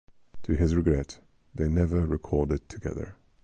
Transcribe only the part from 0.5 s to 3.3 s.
his regret, they never recorded together.